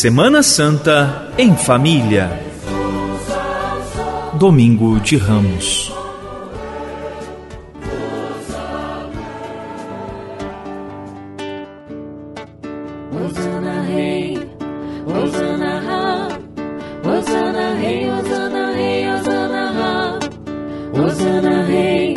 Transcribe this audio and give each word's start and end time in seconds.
Semana 0.00 0.42
Santa 0.42 1.30
em 1.36 1.54
Família. 1.54 2.30
Domingo 4.32 4.98
de 4.98 5.18
Ramos. 5.18 5.92
Hosana 13.12 13.82
Rei, 13.82 14.48
Hosana 15.04 15.80
Ra, 15.80 16.28
Hosana 17.04 17.74
Rei, 17.74 18.10
Hosana 18.10 18.72
Rei, 18.72 19.04
Hosana 20.94 21.62
Rei, 21.66 22.14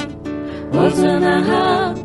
Hosana 0.71 1.39
Ra, 1.41 2.02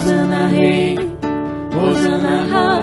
Hosana 0.00 0.48
Rei, 0.48 0.96
Hosana 1.76 2.46
Ra, 2.50 2.80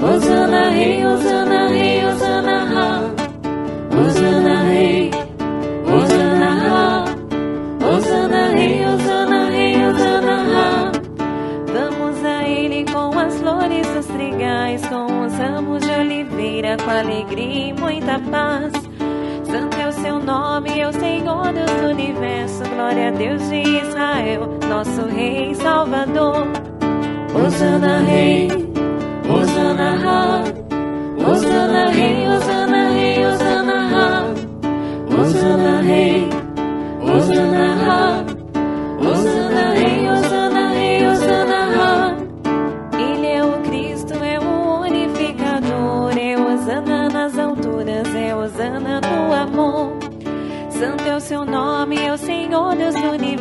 Hosana 0.00 0.70
Rei, 0.70 1.04
Hosana 1.04 1.68
Rei, 1.68 2.04
Hosana 2.04 2.64
Ra, 2.74 3.14
Hosana 3.96 4.62
Rei, 4.64 5.10
Hosana 5.86 6.50
Ra, 6.58 7.04
Hosana 7.86 8.48
Rei, 8.48 8.84
Hosana 8.84 9.48
Rei, 9.48 9.76
Hosana 9.86 10.36
Ra. 10.50 10.92
Vamos 11.72 12.24
a 12.24 12.48
Ele 12.48 12.84
com 12.92 13.16
as 13.16 13.38
flores 13.38 13.86
dos 13.94 14.06
trigais, 14.06 14.84
com 14.86 15.26
os 15.26 15.32
ramos 15.34 15.84
de 15.84 15.92
oliveira, 15.92 16.76
com 16.78 16.90
alegria 16.90 17.68
e 17.68 17.72
muita 17.74 18.18
paz. 18.18 18.72
Nosso 24.84 25.06
Rei 25.06 25.54
Salvador. 25.54 26.46
Hosana 27.34 28.00
Rei, 28.00 28.48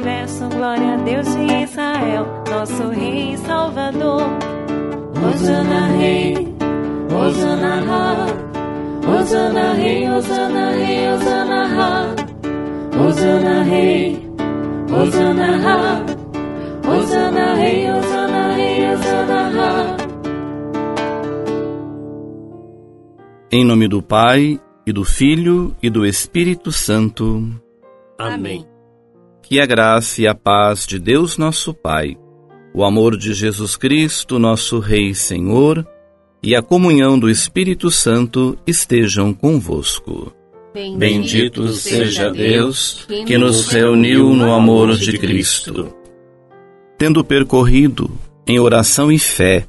universo, 0.04 0.50
glória 0.50 0.94
a 0.94 0.98
Deus 0.98 1.26
de 1.34 1.64
Israel, 1.64 2.28
nosso 2.50 2.90
Rei 2.90 3.34
e 3.34 3.38
Salvador. 3.38 4.24
Hosana 5.16 5.88
Rei, 5.98 6.48
Hosana 7.10 7.80
Ra, 7.86 8.28
Hosana 9.08 9.74
Rei, 9.74 10.10
Hosana 10.10 10.72
Rei, 10.72 11.08
Hosana 11.08 11.68
Ra, 11.68 12.16
Hosana 13.00 13.64
Rei, 13.64 14.30
Hosana 14.92 15.58
Ra, 15.58 16.06
Hosana 16.86 17.56
Rei, 17.56 17.92
Hosana 17.92 18.56
Rei, 18.56 18.94
Hosana 18.94 19.50
Ra. 19.50 19.98
Em 23.52 23.64
nome 23.64 23.88
do 23.88 24.02
Pai, 24.04 24.60
e 24.86 24.92
do 24.92 25.06
Filho, 25.06 25.74
e 25.82 25.90
do 25.90 26.06
Espírito 26.06 26.74
Santo. 26.74 27.42
Amém. 28.18 28.73
Que 29.44 29.60
a 29.60 29.66
graça 29.66 30.22
e 30.22 30.28
a 30.28 30.34
paz 30.34 30.86
de 30.86 30.98
Deus 30.98 31.38
nosso 31.38 31.74
Pai, 31.74 32.18
o 32.74 32.82
amor 32.82 33.18
de 33.18 33.34
Jesus 33.34 33.76
Cristo, 33.76 34.40
nosso 34.40 34.80
Rei 34.80 35.10
e 35.10 35.16
Senhor, 35.16 35.86
e 36.42 36.56
a 36.56 36.62
comunhão 36.62 37.20
do 37.20 37.30
Espírito 37.30 37.92
Santo 37.92 38.58
estejam 38.66 39.34
convosco. 39.34 40.34
Bendito 40.98 41.68
seja 41.74 42.32
Deus 42.32 43.06
que 43.28 43.38
nos 43.38 43.68
reuniu 43.68 44.34
no 44.34 44.54
amor 44.54 44.96
de 44.96 45.18
Cristo. 45.18 45.94
Tendo 46.98 47.24
percorrido, 47.24 48.10
em 48.48 48.60
oração 48.60 49.12
e 49.12 49.20
fé, 49.20 49.68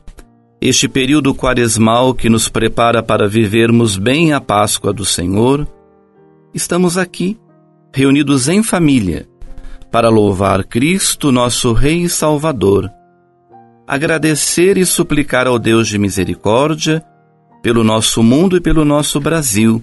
este 0.60 0.88
período 0.88 1.34
quaresmal 1.34 2.14
que 2.14 2.28
nos 2.28 2.48
prepara 2.48 3.02
para 3.02 3.28
vivermos 3.28 3.98
bem 3.98 4.32
a 4.32 4.40
Páscoa 4.40 4.92
do 4.92 5.04
Senhor, 5.04 5.66
estamos 6.54 6.96
aqui, 6.96 7.36
reunidos 7.92 8.48
em 8.48 8.62
família, 8.62 9.28
para 9.94 10.08
louvar 10.08 10.64
Cristo, 10.64 11.30
nosso 11.30 11.72
Rei 11.72 12.02
e 12.02 12.08
Salvador, 12.08 12.90
agradecer 13.86 14.76
e 14.76 14.84
suplicar 14.84 15.46
ao 15.46 15.56
Deus 15.56 15.86
de 15.86 16.00
misericórdia 16.00 17.00
pelo 17.62 17.84
nosso 17.84 18.20
mundo 18.20 18.56
e 18.56 18.60
pelo 18.60 18.84
nosso 18.84 19.20
Brasil, 19.20 19.80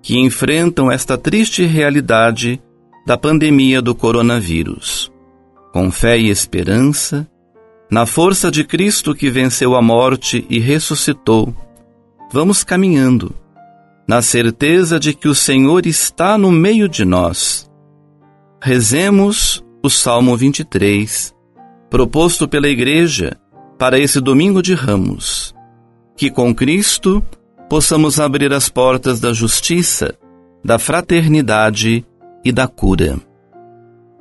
que 0.00 0.16
enfrentam 0.16 0.88
esta 0.88 1.18
triste 1.18 1.64
realidade 1.64 2.62
da 3.04 3.18
pandemia 3.18 3.82
do 3.82 3.92
coronavírus. 3.92 5.10
Com 5.72 5.90
fé 5.90 6.16
e 6.16 6.30
esperança, 6.30 7.26
na 7.90 8.06
força 8.06 8.52
de 8.52 8.62
Cristo 8.62 9.16
que 9.16 9.28
venceu 9.30 9.74
a 9.74 9.82
morte 9.82 10.46
e 10.48 10.60
ressuscitou, 10.60 11.52
vamos 12.32 12.62
caminhando, 12.62 13.34
na 14.06 14.22
certeza 14.22 15.00
de 15.00 15.12
que 15.12 15.26
o 15.26 15.34
Senhor 15.34 15.86
está 15.86 16.38
no 16.38 16.52
meio 16.52 16.88
de 16.88 17.04
nós. 17.04 17.68
Rezemos 18.66 19.62
o 19.82 19.90
Salmo 19.90 20.34
23, 20.38 21.34
proposto 21.90 22.48
pela 22.48 22.66
Igreja 22.66 23.36
para 23.78 23.98
esse 23.98 24.22
domingo 24.22 24.62
de 24.62 24.72
Ramos. 24.72 25.54
Que 26.16 26.30
com 26.30 26.54
Cristo 26.54 27.22
possamos 27.68 28.18
abrir 28.18 28.54
as 28.54 28.70
portas 28.70 29.20
da 29.20 29.34
justiça, 29.34 30.14
da 30.64 30.78
fraternidade 30.78 32.06
e 32.42 32.50
da 32.50 32.66
cura. 32.66 33.18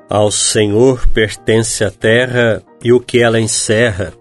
Ao 0.09 0.29
Senhor 0.29 1.07
pertence 1.07 1.81
a 1.81 1.89
terra 1.89 2.61
e 2.83 2.91
o 2.91 2.99
que 2.99 3.19
ela 3.19 3.39
encerra, 3.39 4.11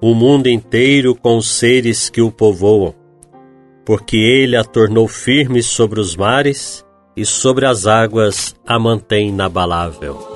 o 0.00 0.14
mundo 0.14 0.46
inteiro 0.46 1.16
com 1.16 1.36
os 1.36 1.50
seres 1.50 2.08
que 2.08 2.22
o 2.22 2.30
povoam, 2.30 2.94
porque 3.84 4.18
ele 4.18 4.56
a 4.56 4.62
tornou 4.62 5.08
firme 5.08 5.64
sobre 5.64 5.98
os 5.98 6.14
mares 6.14 6.83
e 7.16 7.24
sobre 7.24 7.66
as 7.66 7.86
águas 7.86 8.54
a 8.66 8.78
mantém 8.78 9.28
inabalável. 9.28 10.34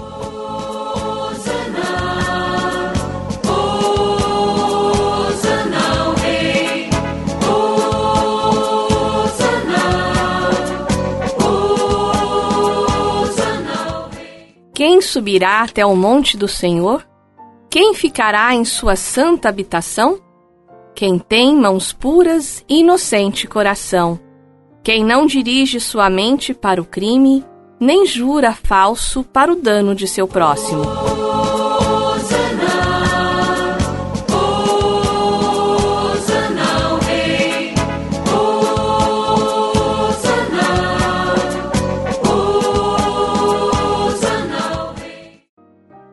Quem 14.75 15.01
subirá 15.03 15.63
até 15.63 15.85
o 15.85 15.97
monte 15.97 16.37
do 16.37 16.47
Senhor? 16.47 17.05
Quem 17.69 17.95
ficará 17.95 18.55
em 18.55 18.65
sua 18.65 18.95
santa 18.95 19.49
habitação? 19.49 20.21
Quem 20.95 21.19
tem 21.19 21.57
mãos 21.57 21.93
puras 21.93 22.65
e 22.69 22.79
inocente 22.81 23.49
coração. 23.49 24.21
Quem 24.83 25.05
não 25.05 25.27
dirige 25.27 25.81
sua 25.81 26.09
mente 26.09 26.55
para 26.55 26.81
o 26.81 26.85
crime, 26.85 27.45
nem 27.79 28.07
jura 28.07 28.53
falso 28.53 29.23
para 29.23 29.53
o 29.53 29.57
dano 29.57 29.95
de 29.95 30.07
seu 30.09 30.27
próximo. 30.27 30.85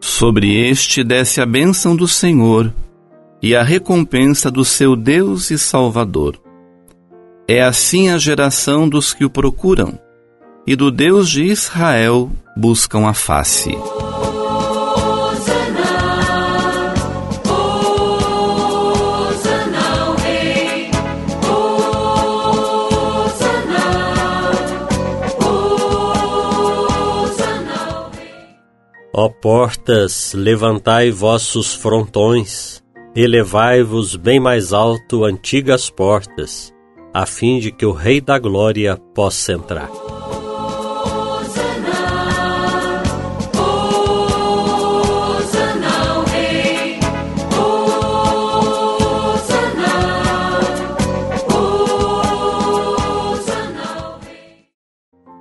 Sobre 0.02 0.70
este 0.70 1.04
desce 1.04 1.42
a 1.42 1.46
bênção 1.46 1.94
do 1.94 2.08
Senhor 2.08 2.74
e 3.42 3.54
a 3.54 3.62
recompensa 3.62 4.50
do 4.50 4.64
seu 4.64 4.96
Deus 4.96 5.52
e 5.52 5.58
Salvador. 5.60 6.45
É 7.48 7.62
assim 7.62 8.10
a 8.10 8.18
geração 8.18 8.90
dos 8.90 9.14
que 9.14 9.24
o 9.24 9.30
procuram, 9.30 10.00
e 10.66 10.76
do 10.76 10.90
Deus 10.90 11.30
de 11.30 11.44
Israel 11.44 12.32
buscam 12.58 13.08
a 13.08 13.14
face. 13.14 13.78
Ó 29.14 29.30
portas, 29.30 30.34
levantai 30.34 31.12
vossos 31.12 31.76
frontões, 31.76 32.84
elevai-vos 33.16 34.16
bem 34.16 34.40
mais 34.40 34.74
alto, 34.74 35.24
antigas 35.24 35.92
portas, 35.92 36.75
a 37.16 37.26
fim 37.26 37.60
de 37.60 37.72
que 37.72 37.86
o 37.86 37.94
Rei 37.94 38.20
da 38.20 38.38
Glória 38.38 38.98
possa 38.98 39.54
entrar. 39.54 39.90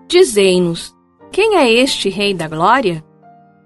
Dizei-nos, 0.07 0.95
quem 1.33 1.57
é 1.57 1.69
este 1.69 2.09
Rei 2.09 2.33
da 2.33 2.47
Glória? 2.47 3.05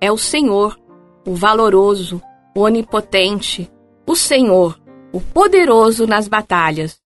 É 0.01 0.11
o 0.11 0.17
Senhor, 0.17 0.81
o 1.27 1.35
valoroso, 1.35 2.23
o 2.57 2.63
onipotente, 2.63 3.71
o 4.07 4.17
Senhor, 4.17 4.81
o 5.13 5.21
poderoso 5.21 6.07
nas 6.07 6.27
batalhas. 6.27 7.07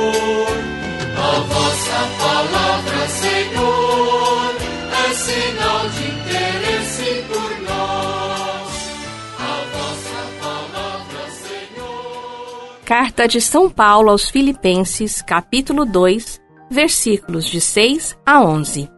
Carta 12.91 13.25
de 13.25 13.39
São 13.39 13.69
Paulo 13.69 14.09
aos 14.09 14.29
Filipenses, 14.29 15.21
capítulo 15.21 15.85
2, 15.85 16.41
versículos 16.69 17.45
de 17.47 17.61
6 17.61 18.17
a 18.25 18.43
11. 18.43 18.91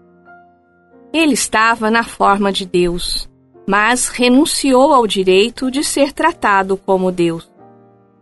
Ele 1.14 1.34
estava 1.34 1.92
na 1.92 2.02
forma 2.02 2.52
de 2.52 2.66
Deus, 2.66 3.30
mas 3.70 4.08
renunciou 4.08 4.96
ao 4.96 5.06
direito 5.06 5.70
de 5.70 5.84
ser 5.84 6.12
tratado 6.12 6.76
como 6.76 7.12
Deus 7.12 7.48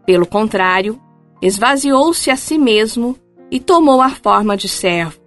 pelo 0.06 0.28
contrário, 0.28 1.00
esvaziou-se 1.42 2.30
a 2.30 2.36
si 2.36 2.58
mesmo 2.58 3.16
e 3.50 3.58
tomou 3.58 4.02
a 4.02 4.10
forma 4.10 4.58
de 4.58 4.68
servo, 4.68 5.22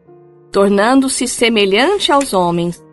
tornando-se 0.53 1.27
semelhante 1.27 2.13
aos 2.13 2.35
homens, 2.35 2.85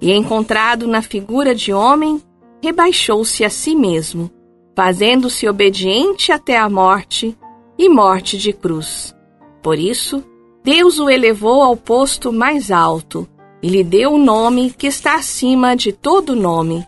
e 0.00 0.12
encontrado 0.12 0.86
na 0.86 1.02
figura 1.02 1.56
de 1.56 1.72
homem, 1.72 2.22
rebaixou-se 2.62 3.44
a 3.44 3.50
si 3.50 3.74
mesmo, 3.74 4.30
fazendo-se 4.80 5.46
obediente 5.46 6.32
até 6.32 6.56
a 6.56 6.66
morte 6.66 7.36
e 7.76 7.86
morte 7.86 8.38
de 8.38 8.50
cruz. 8.50 9.14
Por 9.62 9.78
isso, 9.78 10.24
Deus 10.64 10.98
o 10.98 11.10
elevou 11.10 11.62
ao 11.62 11.76
posto 11.76 12.32
mais 12.32 12.70
alto 12.70 13.28
e 13.62 13.68
lhe 13.68 13.84
deu 13.84 14.14
o 14.14 14.18
nome 14.18 14.70
que 14.70 14.86
está 14.86 15.16
acima 15.16 15.76
de 15.76 15.92
todo 15.92 16.34
nome, 16.34 16.82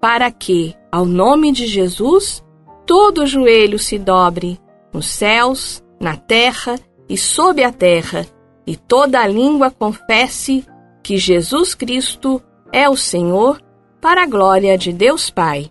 para 0.00 0.32
que, 0.32 0.74
ao 0.90 1.04
nome 1.04 1.52
de 1.52 1.68
Jesus, 1.68 2.44
todo 2.84 3.24
joelho 3.24 3.78
se 3.78 4.00
dobre, 4.00 4.58
nos 4.92 5.06
céus, 5.06 5.80
na 6.00 6.16
terra 6.16 6.74
e 7.08 7.16
sob 7.16 7.62
a 7.62 7.70
terra, 7.70 8.26
e 8.66 8.74
toda 8.74 9.24
língua 9.28 9.70
confesse 9.70 10.66
que 11.04 11.16
Jesus 11.16 11.72
Cristo 11.72 12.42
é 12.72 12.88
o 12.88 12.96
Senhor, 12.96 13.62
para 14.00 14.24
a 14.24 14.26
glória 14.26 14.76
de 14.76 14.92
Deus 14.92 15.30
Pai. 15.30 15.70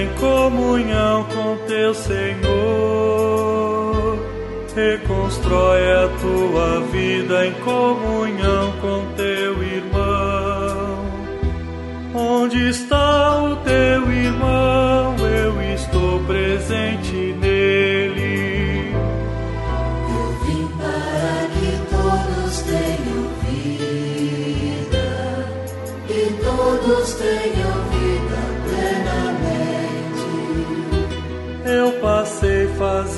Em 0.00 0.08
comunhão 0.14 1.24
com 1.24 1.56
teu 1.66 1.92
Senhor. 1.94 2.48
Reconstrói 4.74 5.92
a 5.92 6.08
tua 6.20 6.80
vida 6.92 7.46
em 7.46 7.52
comunhão 7.54 8.57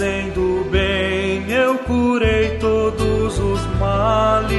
fazendo 0.00 0.66
bem, 0.70 1.50
eu 1.52 1.76
curei 1.80 2.56
todos 2.56 3.38
os 3.38 3.60
males. 3.78 4.50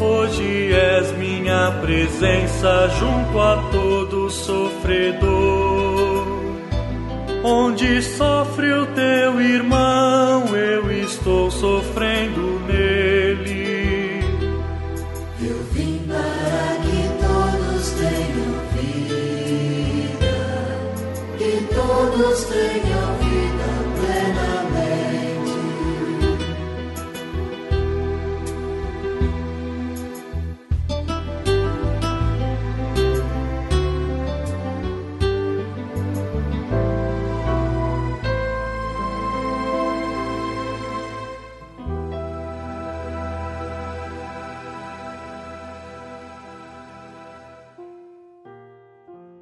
Hoje 0.00 0.72
és 0.72 1.10
minha 1.18 1.72
presença 1.80 2.88
junto 2.96 3.40
a 3.40 3.56
todo 3.72 4.30
sofredor. 4.30 5.28
Onde 7.42 8.00
sofre 8.00 8.70
o 8.72 8.86
teu 8.86 9.40
irmão, 9.40 10.44
eu 10.56 10.92
estou 11.02 11.50
sofrendo 11.50 12.60
nele. 12.68 14.20
Eu 15.42 15.58
vim 15.72 16.06
para 16.06 16.76
que 16.84 17.02
todos 17.26 17.90
tenham 17.90 18.52
vida 18.76 20.36
e 21.40 21.74
todos 21.74 22.44
tenham 22.44 23.17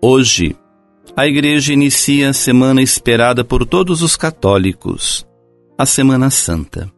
Hoje, 0.08 0.54
a 1.16 1.26
Igreja 1.26 1.72
inicia 1.72 2.30
a 2.30 2.32
semana 2.32 2.80
esperada 2.80 3.42
por 3.42 3.66
todos 3.66 4.02
os 4.02 4.14
católicos, 4.14 5.26
a 5.76 5.84
Semana 5.84 6.30
Santa. 6.30 6.88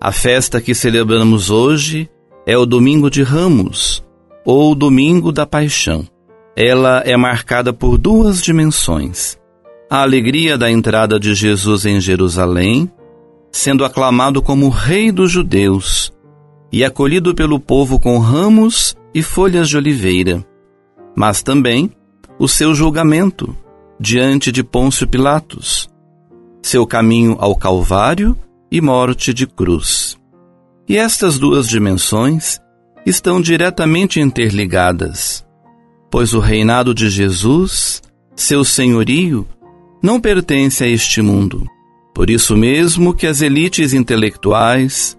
A 0.00 0.10
festa 0.10 0.60
que 0.60 0.74
celebramos 0.74 1.48
hoje 1.48 2.10
é 2.44 2.58
o 2.58 2.66
Domingo 2.66 3.08
de 3.08 3.22
Ramos, 3.22 4.04
ou 4.44 4.74
Domingo 4.74 5.30
da 5.30 5.46
Paixão. 5.46 6.08
Ela 6.56 7.04
é 7.06 7.16
marcada 7.16 7.72
por 7.72 7.96
duas 7.96 8.42
dimensões: 8.42 9.38
a 9.88 10.02
alegria 10.02 10.58
da 10.58 10.68
entrada 10.68 11.20
de 11.20 11.36
Jesus 11.36 11.86
em 11.86 12.00
Jerusalém, 12.00 12.90
sendo 13.52 13.84
aclamado 13.84 14.42
como 14.42 14.70
Rei 14.70 15.12
dos 15.12 15.30
Judeus 15.30 16.12
e 16.72 16.84
acolhido 16.84 17.32
pelo 17.32 17.60
povo 17.60 18.00
com 18.00 18.18
ramos 18.18 18.96
e 19.14 19.22
folhas 19.22 19.68
de 19.68 19.76
oliveira, 19.76 20.44
mas 21.14 21.44
também 21.44 21.92
o 22.38 22.46
seu 22.46 22.74
julgamento 22.74 23.56
diante 23.98 24.52
de 24.52 24.62
Pôncio 24.62 25.08
Pilatos, 25.08 25.88
seu 26.62 26.86
caminho 26.86 27.36
ao 27.40 27.56
Calvário 27.56 28.36
e 28.70 28.80
morte 28.80 29.32
de 29.32 29.46
cruz. 29.46 30.18
E 30.88 30.96
estas 30.96 31.38
duas 31.38 31.68
dimensões 31.68 32.60
estão 33.06 33.40
diretamente 33.40 34.20
interligadas, 34.20 35.46
pois 36.10 36.34
o 36.34 36.38
reinado 36.38 36.94
de 36.94 37.08
Jesus, 37.08 38.02
seu 38.34 38.64
senhorio, 38.64 39.46
não 40.02 40.20
pertence 40.20 40.84
a 40.84 40.88
este 40.88 41.22
mundo. 41.22 41.66
Por 42.14 42.30
isso 42.30 42.56
mesmo 42.56 43.14
que 43.14 43.26
as 43.26 43.40
elites 43.40 43.92
intelectuais, 43.92 45.16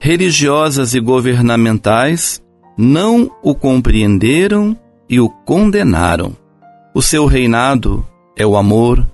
religiosas 0.00 0.94
e 0.94 1.00
governamentais 1.00 2.42
não 2.76 3.30
o 3.42 3.54
compreenderam 3.54 4.76
e 5.08 5.18
o 5.18 5.28
condenaram. 5.28 6.36
O 6.98 7.00
seu 7.00 7.26
reinado 7.26 8.04
é 8.36 8.44
o 8.44 8.56
amor, 8.56 9.06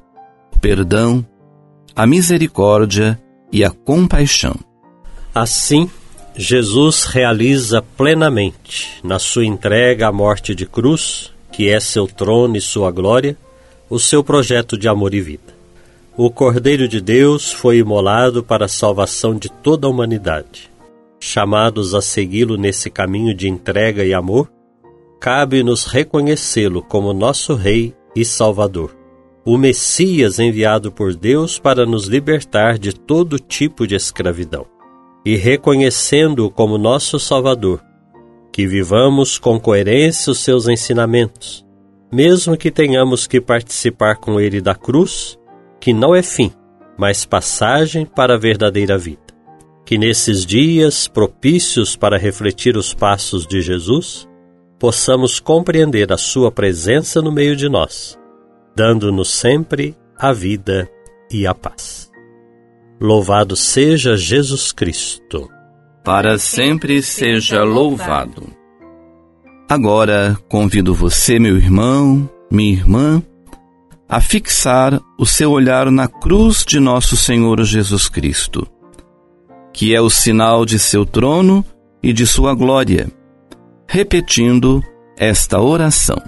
o 0.56 0.58
perdão, 0.58 1.22
a 1.94 2.06
misericórdia 2.06 3.20
e 3.52 3.62
a 3.62 3.70
compaixão. 3.70 4.56
Assim, 5.34 5.90
Jesus 6.34 7.04
realiza 7.04 7.82
plenamente, 7.82 8.98
na 9.04 9.18
sua 9.18 9.44
entrega 9.44 10.08
à 10.08 10.12
morte 10.12 10.54
de 10.54 10.64
cruz, 10.64 11.30
que 11.52 11.68
é 11.68 11.78
seu 11.78 12.06
trono 12.06 12.56
e 12.56 12.60
sua 12.62 12.90
glória, 12.90 13.36
o 13.90 13.98
seu 13.98 14.24
projeto 14.24 14.78
de 14.78 14.88
amor 14.88 15.12
e 15.12 15.20
vida. 15.20 15.52
O 16.16 16.30
Cordeiro 16.30 16.88
de 16.88 17.02
Deus 17.02 17.52
foi 17.52 17.76
imolado 17.76 18.42
para 18.42 18.64
a 18.64 18.68
salvação 18.68 19.36
de 19.36 19.50
toda 19.50 19.86
a 19.86 19.90
humanidade. 19.90 20.70
Chamados 21.20 21.92
a 21.92 22.00
segui-lo 22.00 22.56
nesse 22.56 22.88
caminho 22.88 23.34
de 23.34 23.46
entrega 23.46 24.02
e 24.06 24.14
amor, 24.14 24.50
cabe-nos 25.24 25.86
reconhecê-lo 25.86 26.82
como 26.82 27.14
nosso 27.14 27.54
Rei 27.54 27.94
e 28.14 28.26
Salvador, 28.26 28.94
o 29.42 29.56
Messias 29.56 30.38
enviado 30.38 30.92
por 30.92 31.14
Deus 31.14 31.58
para 31.58 31.86
nos 31.86 32.04
libertar 32.04 32.78
de 32.78 32.94
todo 32.94 33.38
tipo 33.38 33.86
de 33.86 33.94
escravidão. 33.94 34.66
E 35.24 35.34
reconhecendo-o 35.34 36.50
como 36.50 36.76
nosso 36.76 37.18
Salvador, 37.18 37.82
que 38.52 38.66
vivamos 38.66 39.38
com 39.38 39.58
coerência 39.58 40.30
os 40.30 40.40
seus 40.40 40.68
ensinamentos, 40.68 41.64
mesmo 42.12 42.54
que 42.54 42.70
tenhamos 42.70 43.26
que 43.26 43.40
participar 43.40 44.16
com 44.16 44.38
ele 44.38 44.60
da 44.60 44.74
cruz, 44.74 45.38
que 45.80 45.94
não 45.94 46.14
é 46.14 46.22
fim, 46.22 46.52
mas 46.98 47.24
passagem 47.24 48.04
para 48.04 48.34
a 48.34 48.38
verdadeira 48.38 48.98
vida. 48.98 49.22
Que 49.86 49.96
nesses 49.96 50.44
dias 50.44 51.08
propícios 51.08 51.96
para 51.96 52.18
refletir 52.18 52.76
os 52.76 52.92
passos 52.92 53.46
de 53.46 53.62
Jesus, 53.62 54.28
possamos 54.84 55.40
compreender 55.40 56.12
a 56.12 56.18
Sua 56.18 56.52
presença 56.52 57.22
no 57.22 57.32
meio 57.32 57.56
de 57.56 57.70
nós, 57.70 58.18
dando-nos 58.76 59.30
sempre 59.30 59.96
a 60.14 60.30
vida 60.30 60.86
e 61.30 61.46
a 61.46 61.54
paz. 61.54 62.10
Louvado 63.00 63.56
seja 63.56 64.14
Jesus 64.14 64.72
Cristo. 64.72 65.48
Para 66.04 66.36
sempre 66.36 67.00
seja 67.00 67.64
louvado. 67.64 68.46
Agora 69.70 70.36
convido 70.50 70.94
você, 70.94 71.38
meu 71.38 71.56
irmão, 71.56 72.28
minha 72.50 72.74
irmã, 72.74 73.22
a 74.06 74.20
fixar 74.20 75.00
o 75.18 75.24
seu 75.24 75.50
olhar 75.52 75.90
na 75.90 76.06
cruz 76.06 76.62
de 76.62 76.78
nosso 76.78 77.16
Senhor 77.16 77.64
Jesus 77.64 78.06
Cristo, 78.06 78.68
que 79.72 79.94
é 79.94 80.00
o 80.02 80.10
sinal 80.10 80.66
de 80.66 80.78
seu 80.78 81.06
trono 81.06 81.64
e 82.02 82.12
de 82.12 82.26
sua 82.26 82.54
glória 82.54 83.10
repetindo 83.94 84.82
esta 85.16 85.60
oração. 85.60 86.20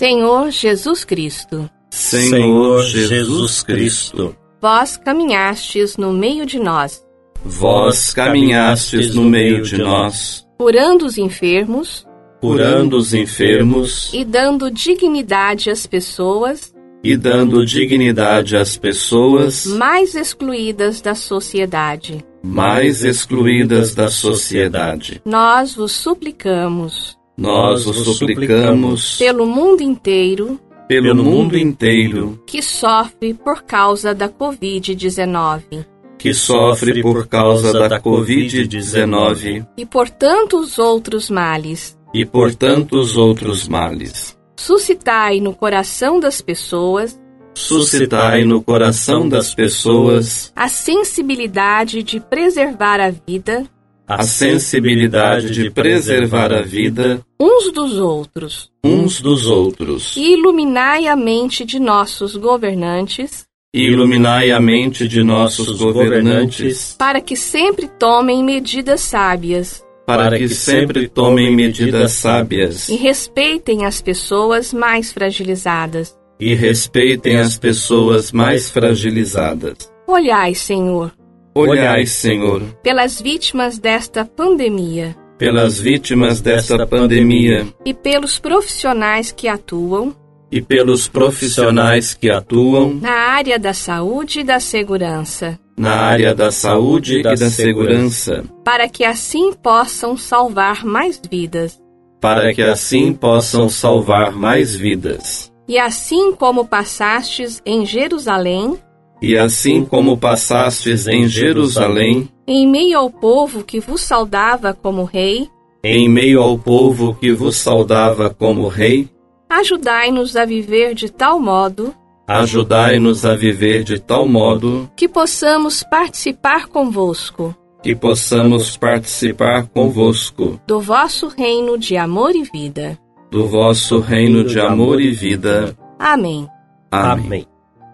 Senhor 0.00 0.50
Jesus 0.50 1.04
Cristo, 1.04 1.68
Senhor 1.90 2.82
Jesus 2.82 3.62
Cristo, 3.62 4.34
vós 4.58 4.96
caminhastes 4.96 5.98
no 5.98 6.14
meio 6.14 6.46
de 6.46 6.58
nós, 6.58 7.04
vós 7.44 8.14
caminhastes 8.14 9.14
no 9.14 9.24
meio 9.24 9.62
de 9.62 9.76
nós, 9.76 10.46
curando 10.56 11.04
os 11.04 11.18
enfermos. 11.18 12.06
Curando 12.40 12.96
os 12.96 13.12
enfermos. 13.12 14.10
E 14.14 14.24
dando 14.24 14.70
dignidade 14.70 15.68
às 15.68 15.86
pessoas. 15.86 16.72
E 17.04 17.18
dando 17.18 17.66
dignidade 17.66 18.56
às 18.56 18.78
pessoas. 18.78 19.66
Mais 19.66 20.14
excluídas 20.14 21.02
da 21.02 21.14
sociedade. 21.14 22.24
Mais 22.42 23.04
excluídas 23.04 23.94
da 23.94 24.08
sociedade. 24.10 25.20
Nós 25.24 25.74
vos 25.74 25.92
suplicamos, 25.92 27.18
Nós 27.36 27.86
os 27.86 27.96
suplicamos 28.18 29.18
pelo 29.18 29.46
mundo 29.46 29.82
inteiro 29.82 30.58
pelo 30.88 31.14
mundo 31.14 31.56
inteiro 31.56 32.42
que 32.46 32.60
sofre 32.60 33.32
por 33.32 33.62
causa 33.62 34.12
da 34.12 34.28
Covid-19 34.28 35.86
que 36.18 36.34
sofre 36.34 37.00
por 37.00 37.26
causa 37.28 37.72
da 37.72 38.00
Covid-19 38.00 39.66
e 39.76 39.86
por 39.86 40.10
tantos 40.10 40.78
outros 40.78 41.30
males. 41.30 41.96
e 42.12 42.26
por 42.26 42.54
tantos 42.54 43.16
outros 43.16 43.68
males. 43.68 44.36
Suscitai 44.56 45.40
no 45.40 45.54
coração 45.54 46.18
das 46.20 46.42
pessoas 46.42 47.18
Suscitai 47.60 48.44
no 48.44 48.62
coração 48.62 49.28
das 49.28 49.54
pessoas 49.54 50.50
a 50.56 50.68
sensibilidade 50.68 52.02
de 52.02 52.18
preservar 52.18 52.98
a 53.00 53.10
vida 53.10 53.64
a 54.08 54.22
sensibilidade 54.24 55.50
de 55.50 55.70
preservar 55.70 56.52
a 56.52 56.62
vida 56.62 57.20
uns 57.38 57.70
dos 57.72 57.96
outros 57.98 58.70
uns 58.82 59.20
dos 59.20 59.46
outros. 59.46 60.16
e 60.16 60.32
iluminai 60.32 61.06
a 61.06 61.14
mente 61.14 61.64
de 61.64 61.78
nossos 61.78 62.34
governantes 62.34 63.44
E 63.72 63.82
iluminai 63.84 64.50
a 64.50 64.58
mente 64.58 65.06
de 65.06 65.22
nossos 65.22 65.78
governantes 65.78 66.96
para 66.98 67.20
que 67.20 67.36
sempre 67.36 67.86
tomem 67.86 68.42
medidas 68.42 69.00
sábias 69.02 69.84
para 70.06 70.36
que 70.36 70.48
sempre 70.48 71.08
tomem 71.08 71.54
medidas 71.54 72.12
sábias 72.12 72.88
e 72.88 72.96
respeitem 72.96 73.84
as 73.84 74.02
pessoas 74.02 74.72
mais 74.72 75.12
fragilizadas. 75.12 76.18
E 76.40 76.54
respeitem 76.54 77.36
as 77.36 77.58
pessoas 77.58 78.32
mais 78.32 78.70
fragilizadas. 78.70 79.90
Olhai, 80.06 80.54
Senhor, 80.54 81.12
Olhai, 81.54 82.06
Senhor, 82.06 82.62
pelas 82.82 83.20
vítimas 83.20 83.78
desta 83.78 84.24
pandemia. 84.24 85.16
Pelas 85.38 85.80
vítimas 85.80 86.40
desta 86.40 86.86
pandemia. 86.86 87.66
E 87.84 87.94
pelos 87.94 88.38
profissionais 88.38 89.32
que 89.32 89.48
atuam. 89.48 90.14
E 90.52 90.60
pelos 90.60 91.08
profissionais 91.08 92.12
que 92.14 92.28
atuam. 92.30 92.94
Na 92.94 93.10
área 93.10 93.58
da 93.58 93.72
saúde 93.72 94.40
e 94.40 94.44
da 94.44 94.60
segurança, 94.60 95.58
na 95.78 95.94
área 95.94 96.34
da 96.34 96.50
saúde 96.50 97.20
e 97.20 97.22
da 97.22 97.36
segurança, 97.36 98.44
para 98.64 98.88
que 98.88 99.04
assim 99.04 99.52
possam 99.52 100.16
salvar 100.16 100.84
mais 100.84 101.20
vidas. 101.30 101.80
para 102.20 102.52
que 102.52 102.62
assim 102.62 103.14
possam 103.14 103.68
salvar 103.68 104.32
mais 104.32 104.76
vidas. 104.76 105.49
E 105.70 105.78
assim 105.78 106.32
como 106.32 106.66
passastes 106.66 107.62
em 107.64 107.86
Jerusalém, 107.86 108.76
E 109.22 109.38
assim 109.38 109.84
como 109.84 110.16
passastes 110.16 111.06
em 111.06 111.28
Jerusalém, 111.28 112.28
em 112.44 112.68
meio 112.68 112.98
ao 112.98 113.08
povo 113.08 113.62
que 113.62 113.78
vos 113.78 114.00
saudava 114.00 114.74
como 114.74 115.04
rei, 115.04 115.48
em 115.84 116.08
meio 116.08 116.42
ao 116.42 116.58
povo 116.58 117.14
que 117.14 117.32
vos 117.32 117.54
saudava 117.54 118.30
como 118.30 118.66
rei, 118.66 119.08
ajudai-nos 119.48 120.34
a 120.34 120.44
viver 120.44 120.92
de 120.92 121.08
tal 121.08 121.38
modo 121.38 121.94
ajudai-nos 122.26 123.24
a 123.24 123.36
viver 123.36 123.84
de 123.84 124.00
tal 124.00 124.26
modo 124.26 124.90
que 124.96 125.06
possamos 125.08 125.84
participar 125.84 126.66
convosco 126.66 127.54
que 127.80 127.94
possamos 127.94 128.76
participar 128.76 129.68
convosco 129.68 130.60
do 130.66 130.80
vosso 130.80 131.28
reino 131.28 131.78
de 131.78 131.96
amor 131.96 132.34
e 132.34 132.42
vida. 132.42 132.98
Do 133.30 133.46
vosso 133.46 134.00
reino 134.00 134.44
de 134.44 134.58
amor 134.58 135.00
e 135.00 135.12
vida. 135.12 135.76
Amém. 135.98 136.48
Amém. 136.90 137.24
Amém. 137.26 137.46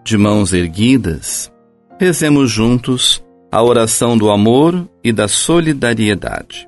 De 0.03 0.17
mãos 0.17 0.53
erguidas, 0.53 1.51
rezemos 1.99 2.49
juntos 2.49 3.23
a 3.51 3.61
oração 3.61 4.17
do 4.17 4.29
amor 4.29 4.87
e 5.03 5.11
da 5.11 5.27
solidariedade. 5.27 6.67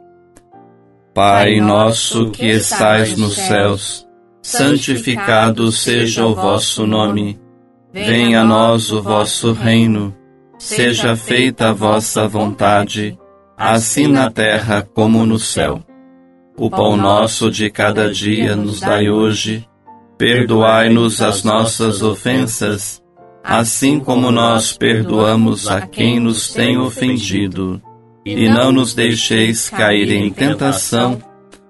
Pai 1.14 1.60
nosso 1.60 2.30
que 2.30 2.46
estais 2.46 3.18
nos 3.18 3.36
céus, 3.36 4.08
santificado 4.42 5.72
seja 5.72 6.26
o 6.26 6.36
vosso 6.36 6.86
nome. 6.86 7.40
Venha 7.92 8.42
a 8.42 8.46
nós 8.46 8.92
o 8.92 9.02
vosso 9.02 9.52
reino. 9.52 10.16
Seja 10.58 11.16
feita 11.16 11.70
a 11.70 11.74
vossa 11.74 12.28
vontade, 12.28 13.18
assim 13.58 14.08
na 14.08 14.30
terra 14.30 14.88
como 14.94 15.26
no 15.26 15.40
céu. 15.40 15.82
O 16.60 16.70
pão 16.70 16.98
nosso 16.98 17.50
de 17.50 17.70
cada 17.70 18.12
dia 18.12 18.54
nos 18.54 18.82
dai 18.82 19.10
hoje. 19.10 19.66
Perdoai-nos 20.18 21.22
as 21.22 21.42
nossas 21.42 22.02
ofensas, 22.02 23.02
assim 23.42 23.98
como 23.98 24.30
nós 24.30 24.74
perdoamos 24.74 25.70
a 25.70 25.88
quem 25.88 26.20
nos 26.20 26.52
tem 26.52 26.78
ofendido. 26.78 27.82
E 28.26 28.50
não 28.50 28.74
nos 28.74 28.94
deixeis 28.94 29.70
cair 29.70 30.12
em 30.12 30.30
tentação, 30.30 31.22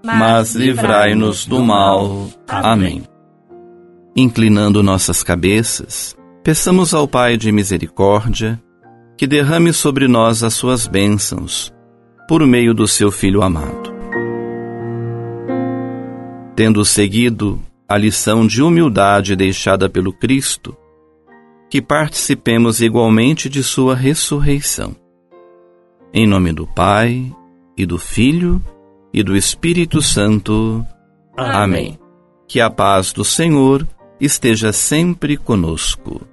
mas 0.03 0.55
livrai-nos 0.55 1.46
do 1.46 1.63
mal. 1.63 2.27
Amém. 2.48 3.03
Inclinando 4.15 4.81
nossas 4.81 5.22
cabeças, 5.22 6.15
peçamos 6.43 6.96
ao 6.96 7.08
Pai 7.08 7.38
de 7.38 7.51
misericórdia 7.51 8.60
que 9.15 9.27
derrame 9.27 9.72
sobre 9.72 10.08
nós 10.08 10.43
as 10.43 10.55
suas 10.55 10.88
bênçãos, 10.88 11.72
por 12.27 12.43
meio 12.48 12.74
do 12.74 12.88
seu 12.88 13.12
Filho 13.12 13.43
amado. 13.43 13.99
Tendo 16.60 16.84
seguido 16.84 17.58
a 17.88 17.96
lição 17.96 18.46
de 18.46 18.62
humildade 18.62 19.34
deixada 19.34 19.89
pelo 19.89 20.12
Cristo, 20.12 20.75
que 21.70 21.82
participemos 21.82 22.82
igualmente 22.82 23.48
de 23.48 23.63
sua 23.63 23.96
ressurreição. 23.96 24.94
Em 26.13 26.28
nome 26.28 26.51
do 26.51 26.68
Pai, 26.68 27.34
e 27.78 27.86
do 27.86 27.98
Filho, 27.98 28.62
e 29.13 29.24
do 29.24 29.38
Espírito 29.38 30.01
Santo. 30.01 30.86
Amém. 31.38 31.98
Que 32.46 32.60
a 32.60 32.70
paz 32.70 33.13
do 33.13 33.24
Senhor 33.24 33.88
esteja 34.20 34.74
sempre 34.74 35.38
conosco. 35.38 36.28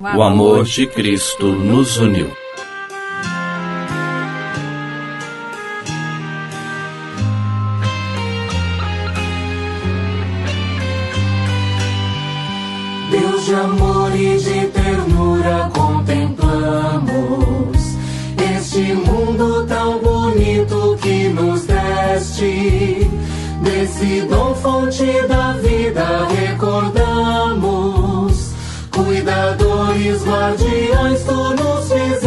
O 0.00 0.24
amor 0.24 0.64
de 0.64 0.88
Cristo 0.88 1.52
nos 1.52 1.98
uniu. 1.98 2.32
De 13.48 13.54
amor 13.54 14.14
e 14.14 14.36
de 14.36 14.66
ternura 14.66 15.70
contemplamos 15.72 17.08
este 18.54 18.92
mundo 18.92 19.64
tão 19.66 19.98
bonito 20.00 20.98
que 21.00 21.30
nos 21.30 21.62
deste. 21.62 23.10
Desse 23.62 24.20
dom 24.28 24.54
fonte 24.54 25.06
da 25.26 25.52
vida 25.54 26.26
recordamos. 26.28 27.72
Cuidadores, 28.92 30.22
guardiões, 30.26 31.24
tu 31.24 31.54
nos 31.54 31.90
fizeste. 31.90 32.17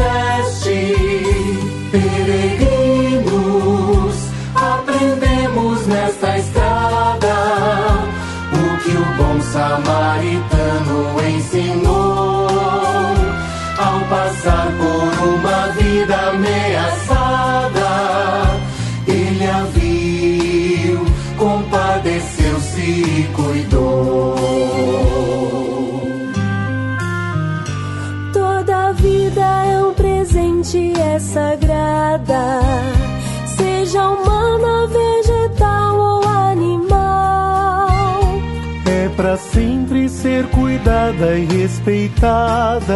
Pra 39.22 39.38
sempre 39.38 40.10
ser 40.10 40.48
cuidada 40.48 41.38
e 41.38 41.46
respeitada, 41.46 42.90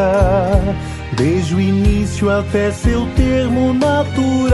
desde 1.16 1.54
o 1.54 1.62
início 1.62 2.32
até 2.32 2.72
seu 2.72 3.06
termo 3.16 3.76
natural. 3.76 4.52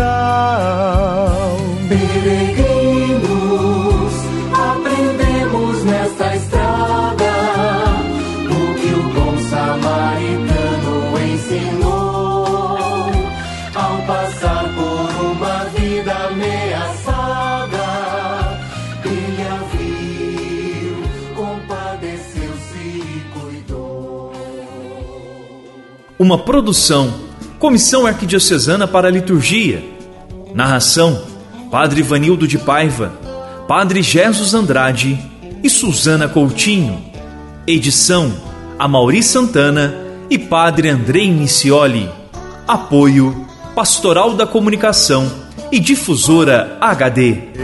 Peregrinos, 1.87 3.23
aprendemos 4.53 5.85
nesta 5.85 6.35
estrada 6.35 7.90
Uma 26.21 26.37
produção, 26.37 27.11
Comissão 27.57 28.05
Arquidiocesana 28.05 28.87
para 28.87 29.07
a 29.07 29.11
Liturgia. 29.11 29.83
Narração: 30.53 31.19
Padre 31.71 32.03
Vanildo 32.03 32.47
de 32.47 32.59
Paiva, 32.59 33.11
Padre 33.67 34.03
Jesus 34.03 34.53
Andrade 34.53 35.19
e 35.63 35.67
Suzana 35.67 36.29
Coutinho. 36.29 37.03
Edição: 37.65 38.31
Amauri 38.77 39.23
Santana 39.23 39.95
e 40.29 40.37
Padre 40.37 40.89
Andrei 40.89 41.31
Nicioli. 41.31 42.07
Apoio: 42.67 43.47
Pastoral 43.73 44.35
da 44.35 44.45
Comunicação 44.45 45.27
e 45.71 45.79
Difusora 45.79 46.77
HD. 46.79 47.60